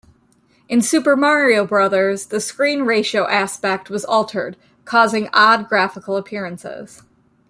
[0.67, 7.03] In "Super Mario Bros.", the screen ratio aspect was altered, causing odd graphical appearances.